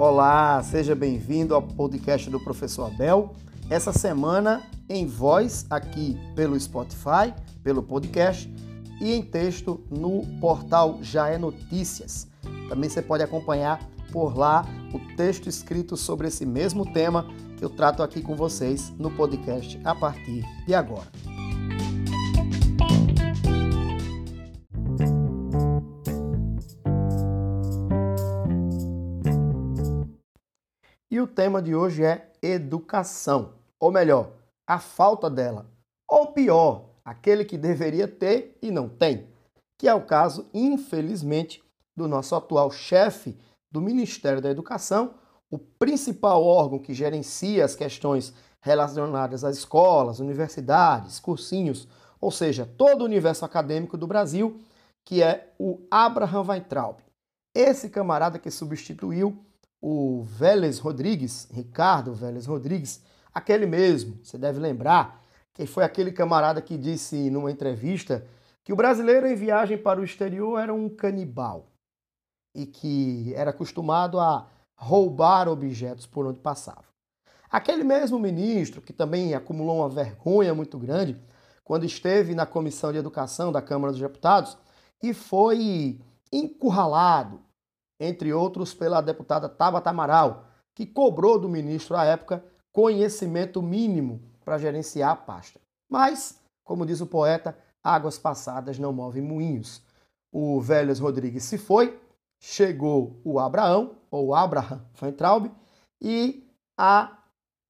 Olá, 0.00 0.62
seja 0.62 0.94
bem-vindo 0.94 1.56
ao 1.56 1.60
podcast 1.60 2.30
do 2.30 2.38
Professor 2.38 2.84
Abel. 2.84 3.34
Essa 3.68 3.92
semana 3.92 4.62
em 4.88 5.04
voz 5.04 5.66
aqui 5.68 6.16
pelo 6.36 6.58
Spotify, 6.58 7.34
pelo 7.64 7.82
podcast 7.82 8.48
e 9.00 9.12
em 9.12 9.20
texto 9.20 9.84
no 9.90 10.24
portal 10.40 11.00
Já 11.02 11.30
é 11.30 11.36
Notícias. 11.36 12.28
Também 12.68 12.88
você 12.88 13.02
pode 13.02 13.24
acompanhar 13.24 13.80
por 14.12 14.38
lá 14.38 14.64
o 14.94 15.00
texto 15.16 15.48
escrito 15.48 15.96
sobre 15.96 16.28
esse 16.28 16.46
mesmo 16.46 16.92
tema 16.92 17.26
que 17.56 17.64
eu 17.64 17.68
trato 17.68 18.00
aqui 18.00 18.22
com 18.22 18.36
vocês 18.36 18.92
no 19.00 19.10
podcast 19.10 19.80
a 19.82 19.96
partir 19.96 20.44
de 20.64 20.76
agora. 20.76 21.08
Tema 31.38 31.62
de 31.62 31.72
hoje 31.72 32.02
é 32.02 32.32
educação, 32.42 33.52
ou 33.78 33.92
melhor, 33.92 34.32
a 34.66 34.80
falta 34.80 35.30
dela, 35.30 35.70
ou 36.10 36.32
pior, 36.32 36.86
aquele 37.04 37.44
que 37.44 37.56
deveria 37.56 38.08
ter 38.08 38.58
e 38.60 38.72
não 38.72 38.88
tem, 38.88 39.28
que 39.78 39.86
é 39.86 39.94
o 39.94 40.04
caso, 40.04 40.48
infelizmente, 40.52 41.62
do 41.96 42.08
nosso 42.08 42.34
atual 42.34 42.72
chefe 42.72 43.38
do 43.70 43.80
Ministério 43.80 44.42
da 44.42 44.50
Educação, 44.50 45.14
o 45.48 45.56
principal 45.56 46.42
órgão 46.42 46.80
que 46.80 46.92
gerencia 46.92 47.64
as 47.64 47.76
questões 47.76 48.34
relacionadas 48.60 49.44
às 49.44 49.58
escolas, 49.58 50.18
universidades, 50.18 51.20
cursinhos, 51.20 51.86
ou 52.20 52.32
seja, 52.32 52.68
todo 52.76 53.02
o 53.02 53.04
universo 53.04 53.44
acadêmico 53.44 53.96
do 53.96 54.08
Brasil, 54.08 54.60
que 55.04 55.22
é 55.22 55.52
o 55.56 55.86
Abraham 55.88 56.48
Weintraub. 56.48 56.98
Esse 57.54 57.88
camarada 57.88 58.40
que 58.40 58.50
substituiu 58.50 59.44
o 59.80 60.22
Vélez 60.24 60.78
Rodrigues, 60.78 61.48
Ricardo 61.50 62.12
Vélez 62.12 62.46
Rodrigues, 62.46 63.02
aquele 63.32 63.66
mesmo, 63.66 64.18
você 64.22 64.36
deve 64.36 64.58
lembrar, 64.58 65.22
que 65.54 65.66
foi 65.66 65.84
aquele 65.84 66.12
camarada 66.12 66.62
que 66.62 66.76
disse 66.76 67.30
numa 67.30 67.50
entrevista 67.50 68.24
que 68.64 68.72
o 68.72 68.76
brasileiro 68.76 69.26
em 69.26 69.34
viagem 69.34 69.78
para 69.78 70.00
o 70.00 70.04
exterior 70.04 70.58
era 70.58 70.74
um 70.74 70.88
canibal 70.88 71.66
e 72.54 72.66
que 72.66 73.32
era 73.34 73.50
acostumado 73.50 74.18
a 74.20 74.48
roubar 74.76 75.48
objetos 75.48 76.06
por 76.06 76.26
onde 76.26 76.38
passava. 76.38 76.84
Aquele 77.50 77.82
mesmo 77.82 78.18
ministro, 78.18 78.82
que 78.82 78.92
também 78.92 79.34
acumulou 79.34 79.78
uma 79.78 79.88
vergonha 79.88 80.54
muito 80.54 80.78
grande, 80.78 81.20
quando 81.64 81.84
esteve 81.84 82.34
na 82.34 82.46
Comissão 82.46 82.92
de 82.92 82.98
Educação 82.98 83.50
da 83.50 83.62
Câmara 83.62 83.92
dos 83.92 84.00
Deputados 84.00 84.56
e 85.02 85.14
foi 85.14 86.00
encurralado, 86.32 87.40
entre 88.00 88.32
outros, 88.32 88.74
pela 88.74 89.00
deputada 89.00 89.48
Tabata 89.48 89.90
Amaral, 89.90 90.46
que 90.74 90.86
cobrou 90.86 91.38
do 91.38 91.48
ministro 91.48 91.96
à 91.96 92.04
época 92.04 92.44
conhecimento 92.72 93.60
mínimo 93.60 94.22
para 94.44 94.58
gerenciar 94.58 95.10
a 95.10 95.16
pasta. 95.16 95.60
Mas, 95.90 96.40
como 96.64 96.86
diz 96.86 97.00
o 97.00 97.06
poeta, 97.06 97.58
águas 97.82 98.18
passadas 98.18 98.78
não 98.78 98.92
movem 98.92 99.22
moinhos. 99.22 99.82
O 100.30 100.60
Vélez 100.60 101.00
Rodrigues 101.00 101.44
se 101.44 101.58
foi, 101.58 101.98
chegou 102.40 103.20
o 103.24 103.38
Abraão, 103.38 103.96
ou 104.10 104.34
Abraham 104.34 104.80
Weintraub, 105.02 105.50
e 106.00 106.46
a 106.78 107.18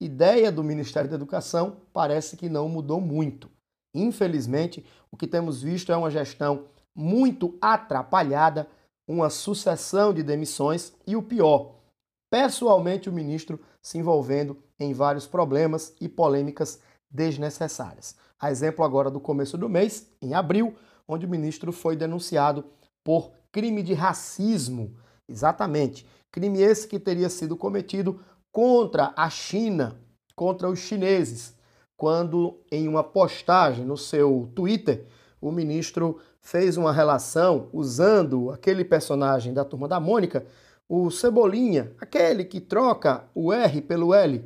ideia 0.00 0.52
do 0.52 0.62
Ministério 0.62 1.08
da 1.10 1.16
Educação 1.16 1.76
parece 1.92 2.36
que 2.36 2.48
não 2.48 2.68
mudou 2.68 3.00
muito. 3.00 3.50
Infelizmente, 3.94 4.84
o 5.10 5.16
que 5.16 5.26
temos 5.26 5.62
visto 5.62 5.92
é 5.92 5.96
uma 5.96 6.10
gestão 6.10 6.66
muito 6.94 7.56
atrapalhada, 7.60 8.68
uma 9.06 9.30
sucessão 9.30 10.12
de 10.12 10.22
demissões 10.22 10.92
e 11.06 11.16
o 11.16 11.22
pior, 11.22 11.76
pessoalmente 12.30 13.08
o 13.08 13.12
ministro 13.12 13.60
se 13.80 13.98
envolvendo 13.98 14.56
em 14.78 14.92
vários 14.92 15.26
problemas 15.26 15.94
e 16.00 16.08
polêmicas 16.08 16.80
desnecessárias. 17.10 18.16
A 18.40 18.50
exemplo 18.50 18.84
agora 18.84 19.10
do 19.10 19.20
começo 19.20 19.58
do 19.58 19.68
mês, 19.68 20.08
em 20.20 20.34
abril, 20.34 20.74
onde 21.06 21.26
o 21.26 21.28
ministro 21.28 21.72
foi 21.72 21.96
denunciado 21.96 22.64
por 23.04 23.32
crime 23.52 23.82
de 23.82 23.92
racismo. 23.92 24.96
Exatamente. 25.28 26.06
Crime 26.30 26.60
esse 26.60 26.88
que 26.88 26.98
teria 26.98 27.28
sido 27.28 27.56
cometido 27.56 28.20
contra 28.50 29.12
a 29.16 29.28
China, 29.28 30.00
contra 30.34 30.68
os 30.68 30.78
chineses, 30.78 31.54
quando 31.96 32.60
em 32.70 32.88
uma 32.88 33.04
postagem 33.04 33.84
no 33.84 33.96
seu 33.96 34.50
Twitter, 34.54 35.06
o 35.40 35.52
ministro 35.52 36.18
fez 36.42 36.76
uma 36.76 36.92
relação 36.92 37.68
usando 37.72 38.50
aquele 38.50 38.84
personagem 38.84 39.54
da 39.54 39.64
turma 39.64 39.86
da 39.86 40.00
Mônica, 40.00 40.44
o 40.88 41.10
Cebolinha, 41.10 41.92
aquele 41.98 42.44
que 42.44 42.60
troca 42.60 43.24
o 43.34 43.52
R 43.52 43.80
pelo 43.80 44.12
L, 44.12 44.44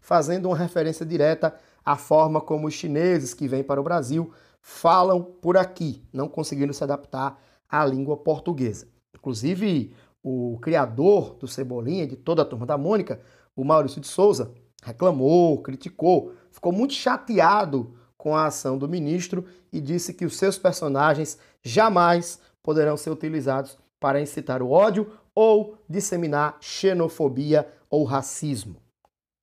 fazendo 0.00 0.46
uma 0.46 0.56
referência 0.56 1.04
direta 1.04 1.54
à 1.84 1.96
forma 1.96 2.40
como 2.40 2.68
os 2.68 2.74
chineses 2.74 3.32
que 3.32 3.48
vêm 3.48 3.64
para 3.64 3.80
o 3.80 3.84
Brasil 3.84 4.30
falam 4.60 5.22
por 5.22 5.56
aqui, 5.56 6.04
não 6.12 6.28
conseguindo 6.28 6.74
se 6.74 6.84
adaptar 6.84 7.40
à 7.68 7.84
língua 7.84 8.16
portuguesa. 8.16 8.86
Inclusive, 9.16 9.94
o 10.22 10.58
criador 10.60 11.34
do 11.34 11.48
Cebolinha, 11.48 12.06
de 12.06 12.16
toda 12.16 12.42
a 12.42 12.44
turma 12.44 12.66
da 12.66 12.76
Mônica, 12.76 13.20
o 13.56 13.64
Maurício 13.64 14.00
de 14.00 14.06
Souza, 14.06 14.52
reclamou, 14.82 15.62
criticou, 15.62 16.32
ficou 16.50 16.72
muito 16.72 16.92
chateado 16.92 17.97
com 18.18 18.36
a 18.36 18.46
ação 18.46 18.76
do 18.76 18.88
ministro 18.88 19.46
e 19.72 19.80
disse 19.80 20.12
que 20.12 20.26
os 20.26 20.36
seus 20.36 20.58
personagens 20.58 21.38
jamais 21.62 22.40
poderão 22.62 22.96
ser 22.96 23.10
utilizados 23.10 23.78
para 24.00 24.20
incitar 24.20 24.60
o 24.60 24.70
ódio 24.70 25.10
ou 25.34 25.78
disseminar 25.88 26.58
xenofobia 26.60 27.66
ou 27.88 28.04
racismo. 28.04 28.76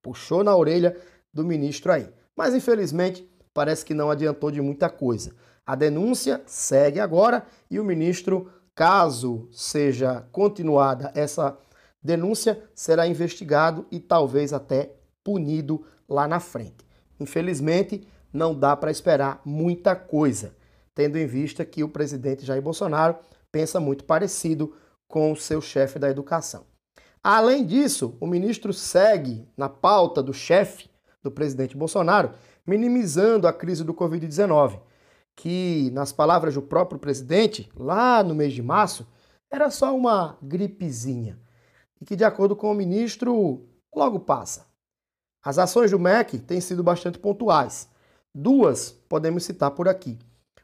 Puxou 0.04 0.44
na 0.44 0.56
orelha 0.56 0.96
do 1.34 1.44
ministro 1.44 1.92
aí. 1.92 2.10
Mas 2.36 2.54
infelizmente 2.54 3.28
parece 3.54 3.86
que 3.86 3.94
não 3.94 4.12
adiantou 4.12 4.52
de 4.52 4.62
muita 4.62 4.90
coisa. 4.90 5.34
A 5.66 5.74
denúncia 5.74 6.44
segue 6.46 7.00
agora 7.00 7.46
e 7.72 7.80
o 7.80 7.84
ministro, 7.84 8.52
caso 8.76 9.48
seja 9.52 10.28
continuada 10.32 11.12
essa 11.16 11.58
denúncia, 12.04 12.62
será 12.76 13.08
investigado 13.08 13.88
e 13.90 14.00
talvez 14.00 14.54
até 14.54 14.94
punido 15.24 15.84
lá 16.08 16.28
na 16.28 16.40
frente. 16.40 16.86
Infelizmente, 17.20 18.08
não 18.36 18.54
dá 18.54 18.76
para 18.76 18.92
esperar 18.92 19.42
muita 19.46 19.96
coisa, 19.96 20.56
tendo 20.94 21.18
em 21.18 21.26
vista 21.26 21.64
que 21.64 21.84
o 21.84 21.90
presidente 21.90 22.46
Jair 22.46 22.62
Bolsonaro 22.62 23.18
pensa 23.52 23.80
muito 23.80 24.04
parecido 24.04 24.76
com 25.08 25.32
o 25.32 25.36
seu 25.36 25.62
chefe 25.62 25.98
da 25.98 26.10
educação. 26.10 26.66
Além 27.24 27.66
disso, 27.66 28.18
o 28.20 28.28
ministro 28.28 28.74
segue 28.74 29.48
na 29.58 29.70
pauta 29.70 30.22
do 30.22 30.34
chefe 30.34 30.90
do 31.24 31.32
presidente 31.32 31.76
Bolsonaro, 31.76 32.34
minimizando 32.68 33.48
a 33.48 33.54
crise 33.54 33.84
do 33.84 33.94
Covid-19, 33.94 34.80
que, 35.36 35.90
nas 35.92 36.12
palavras 36.12 36.54
do 36.54 36.62
próprio 36.62 37.00
presidente, 37.00 37.72
lá 37.76 38.22
no 38.22 38.36
mês 38.36 38.54
de 38.54 38.62
março, 38.62 39.08
era 39.50 39.70
só 39.70 39.96
uma 39.96 40.38
gripezinha 40.42 41.40
e 42.02 42.06
que, 42.06 42.16
de 42.16 42.24
acordo 42.24 42.56
com 42.56 42.70
o 42.70 42.76
ministro, 42.76 43.66
logo 43.96 44.20
passa. 44.20 44.68
As 45.42 45.58
ações 45.58 45.92
do 45.92 46.00
MEC 46.00 46.40
têm 46.40 46.60
sido 46.60 46.84
bastante 46.84 47.18
pontuais. 47.18 47.88
Duas 48.38 48.92
podemos 49.08 49.46
citar 49.46 49.72
por 49.72 49.88
aqui, 49.88 50.20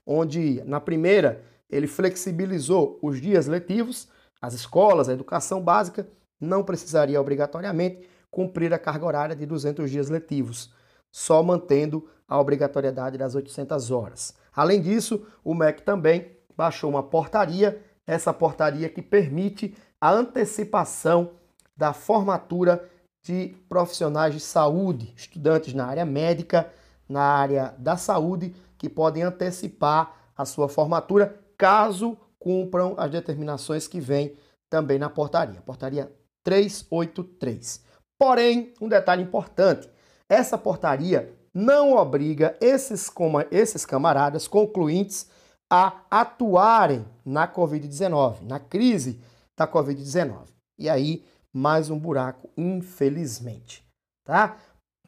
onde, 0.06 0.62
na 0.66 0.82
primeira, 0.82 1.42
ele 1.70 1.88
flexibilizou 1.88 3.00
os 3.02 3.22
dias 3.22 3.48
letivos, 3.48 4.10
as 4.42 4.54
escolas, 4.54 5.08
a 5.08 5.14
educação 5.14 5.62
básica 5.62 6.06
não 6.38 6.66
precisaria 6.66 7.22
obrigatoriamente 7.22 8.10
cumprir 8.30 8.74
a 8.74 8.78
carga 8.78 9.06
horária 9.06 9.36
de 9.38 9.46
200 9.46 9.90
dias 9.90 10.10
letivos, 10.10 10.74
só 11.10 11.42
mantendo 11.42 12.10
a 12.28 12.38
obrigatoriedade 12.38 13.18
das 13.18 13.36
800 13.36 13.90
horas. 13.90 14.36
Além 14.54 14.82
disso, 14.82 15.26
o 15.42 15.56
MEC 15.56 15.82
também 15.82 16.30
baixou 16.58 16.90
uma 16.90 17.04
portaria, 17.04 17.82
essa 18.06 18.34
portaria 18.34 18.90
que 18.90 19.02
permite 19.02 19.78
a 20.02 20.12
antecipação 20.12 21.32
da 21.78 21.94
formatura 21.94 22.86
de 23.22 23.56
profissionais 23.70 24.34
de 24.34 24.42
saúde, 24.42 25.14
estudantes 25.16 25.74
na 25.74 25.86
área 25.86 26.04
médica, 26.04 26.70
na 27.12 27.22
área 27.22 27.76
da 27.78 27.98
saúde, 27.98 28.56
que 28.78 28.90
podem 28.90 29.24
antecipar 29.24 30.32
a 30.36 30.46
sua 30.46 30.68
formatura 30.68 31.40
caso 31.58 32.18
cumpram 32.40 32.96
as 32.98 33.12
determinações 33.12 33.88
que 33.88 34.00
vêm 34.00 34.36
também 34.70 34.98
na 34.98 35.10
portaria. 35.10 35.62
Portaria 35.62 36.12
383. 36.44 37.84
Porém, 38.20 38.74
um 38.82 38.88
detalhe 38.88 39.22
importante: 39.22 39.90
essa 40.28 40.58
portaria 40.58 41.32
não 41.54 41.94
obriga 41.96 42.58
esses, 42.62 43.12
esses 43.52 43.86
camaradas 43.86 44.48
concluintes 44.48 45.30
a 45.70 46.02
atuarem 46.10 47.06
na 47.26 47.48
Covid-19, 47.48 48.42
na 48.42 48.60
crise 48.60 49.22
da 49.58 49.68
Covid-19. 49.68 50.48
E 50.80 50.90
aí, 50.90 51.24
mais 51.54 51.90
um 51.90 52.00
buraco, 52.00 52.50
infelizmente. 52.58 53.86
Tá? 54.26 54.58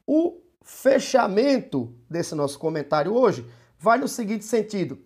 O 0.05 0.42
fechamento 0.63 1.93
desse 2.09 2.33
nosso 2.33 2.57
comentário 2.57 3.13
hoje 3.13 3.45
vai 3.77 3.97
no 3.97 4.07
seguinte 4.07 4.45
sentido: 4.45 4.97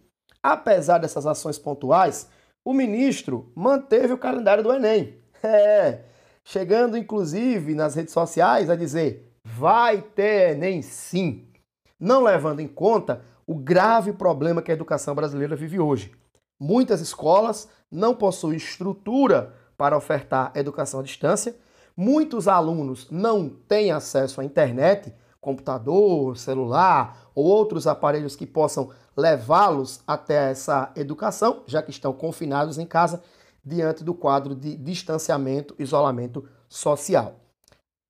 apesar 0.41 0.99
dessas 0.99 1.25
ações 1.25 1.57
pontuais, 1.57 2.29
o 2.63 2.73
ministro 2.73 3.51
manteve 3.55 4.13
o 4.13 4.17
calendário 4.17 4.63
do 4.63 4.73
Enem. 4.73 5.17
É, 5.43 6.01
chegando 6.43 6.97
inclusive 6.97 7.75
nas 7.75 7.93
redes 7.93 8.11
sociais 8.11 8.71
a 8.71 8.75
dizer: 8.75 9.31
vai 9.45 10.01
ter 10.01 10.53
Enem 10.53 10.81
sim, 10.81 11.47
não 11.99 12.23
levando 12.23 12.59
em 12.59 12.67
conta 12.67 13.21
o 13.45 13.53
grave 13.53 14.11
problema 14.11 14.63
que 14.63 14.71
a 14.71 14.73
educação 14.73 15.13
brasileira 15.13 15.55
vive 15.55 15.79
hoje. 15.79 16.11
Muitas 16.59 17.01
escolas 17.01 17.69
não 17.89 18.15
possuem 18.15 18.57
estrutura 18.57 19.53
para 19.77 19.95
ofertar 19.95 20.51
educação 20.55 20.99
à 20.99 21.03
distância, 21.03 21.55
muitos 21.95 22.47
alunos 22.47 23.07
não 23.11 23.47
têm 23.47 23.91
acesso 23.91 24.41
à 24.41 24.43
internet, 24.43 25.13
computador, 25.47 26.35
celular 26.35 27.31
ou 27.33 27.45
outros 27.45 27.87
aparelhos 27.87 28.35
que 28.35 28.45
possam 28.45 28.89
levá-los 29.15 30.01
até 30.05 30.51
essa 30.51 30.91
educação, 30.93 31.63
já 31.65 31.81
que 31.81 31.89
estão 31.89 32.11
confinados 32.11 32.77
em 32.77 32.85
casa 32.85 33.23
diante 33.63 34.03
do 34.03 34.13
quadro 34.13 34.53
de 34.53 34.75
distanciamento, 34.75 35.73
isolamento 35.79 36.45
social. 36.67 37.35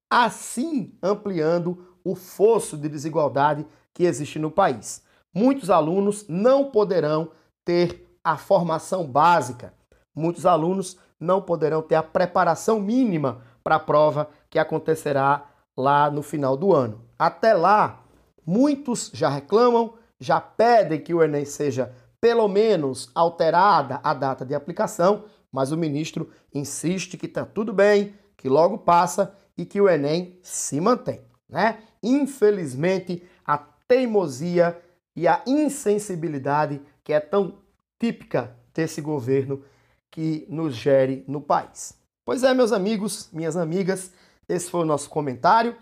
Assim, 0.10 0.98
ampliando 1.04 1.96
o 2.04 2.16
fosso 2.16 2.76
de 2.76 2.90
desigualdade 2.90 3.68
que 3.94 4.06
existe 4.06 4.40
no 4.40 4.50
país. 4.50 5.04
Muitos 5.32 5.70
alunos 5.70 6.26
não 6.28 6.72
poderão 6.72 7.30
ter 7.64 8.04
a 8.24 8.36
formação 8.36 9.06
básica, 9.06 9.74
muitos 10.16 10.44
alunos 10.44 10.98
não 11.20 11.40
poderão 11.40 11.84
ter 11.84 11.96
a 11.96 12.04
preparação 12.04 12.80
mínima 12.80 13.44
para 13.64 13.76
a 13.76 13.80
prova 13.80 14.28
que 14.50 14.58
acontecerá 14.58 15.46
lá 15.78 16.10
no 16.10 16.24
final 16.24 16.58
do 16.58 16.74
ano. 16.74 17.07
Até 17.18 17.54
lá, 17.54 18.04
muitos 18.46 19.12
já 19.14 19.30
reclamam, 19.30 19.94
já 20.20 20.40
pedem 20.40 21.02
que 21.02 21.14
o 21.14 21.24
Enem 21.24 21.46
seja 21.46 21.94
pelo 22.20 22.48
menos 22.48 23.10
alterada 23.14 24.00
a 24.04 24.14
data 24.14 24.46
de 24.46 24.56
aplicação, 24.56 25.26
mas 25.52 25.72
o 25.72 25.78
ministro 25.78 26.30
insiste 26.54 27.18
que 27.18 27.26
está 27.26 27.46
tudo 27.46 27.74
bem, 27.74 28.16
que 28.36 28.50
logo 28.50 28.78
passa 28.80 29.36
e 29.58 29.66
que 29.66 29.80
o 29.80 29.90
Enem 29.90 30.40
se 30.42 30.80
mantém. 30.80 31.22
Né? 31.50 31.80
Infelizmente, 32.04 33.24
a 33.46 33.58
teimosia 33.58 34.80
e 35.16 35.28
a 35.28 35.42
insensibilidade 35.48 36.82
que 37.04 37.14
é 37.14 37.20
tão 37.20 37.60
típica 38.00 38.56
desse 38.74 39.02
governo 39.02 39.64
que 40.12 40.46
nos 40.50 40.76
gere 40.76 41.24
no 41.28 41.42
país. 41.42 41.94
Pois 42.24 42.44
é, 42.44 42.54
meus 42.54 42.72
amigos, 42.72 43.30
minhas 43.32 43.56
amigas, 43.56 44.12
esse 44.48 44.70
foi 44.70 44.82
o 44.82 44.86
nosso 44.86 45.10
comentário. 45.10 45.76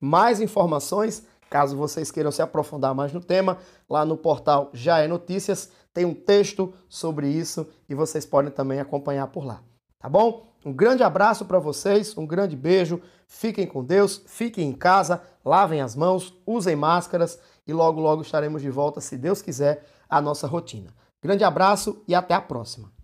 Mais 0.00 0.40
informações, 0.40 1.26
caso 1.50 1.76
vocês 1.76 2.10
queiram 2.10 2.30
se 2.30 2.42
aprofundar 2.42 2.94
mais 2.94 3.12
no 3.12 3.20
tema, 3.20 3.58
lá 3.88 4.04
no 4.04 4.16
portal 4.16 4.70
Já 4.72 4.98
é 4.98 5.08
Notícias 5.08 5.70
tem 5.98 6.04
um 6.04 6.14
texto 6.14 6.72
sobre 6.88 7.28
isso 7.28 7.66
e 7.88 7.94
vocês 7.94 8.24
podem 8.24 8.52
também 8.52 8.78
acompanhar 8.78 9.26
por 9.26 9.44
lá. 9.44 9.60
Tá 9.98 10.08
bom? 10.08 10.46
Um 10.64 10.72
grande 10.72 11.02
abraço 11.02 11.44
para 11.44 11.58
vocês, 11.58 12.16
um 12.16 12.24
grande 12.24 12.54
beijo. 12.54 13.00
Fiquem 13.26 13.66
com 13.66 13.84
Deus, 13.84 14.22
fiquem 14.26 14.68
em 14.68 14.72
casa, 14.72 15.20
lavem 15.44 15.80
as 15.80 15.96
mãos, 15.96 16.32
usem 16.46 16.76
máscaras 16.76 17.40
e 17.66 17.72
logo 17.72 18.00
logo 18.00 18.22
estaremos 18.22 18.62
de 18.62 18.70
volta, 18.70 19.00
se 19.00 19.16
Deus 19.16 19.42
quiser, 19.42 19.84
à 20.08 20.20
nossa 20.20 20.46
rotina. 20.46 20.94
Grande 21.20 21.42
abraço 21.42 22.00
e 22.06 22.14
até 22.14 22.32
a 22.32 22.40
próxima. 22.40 22.97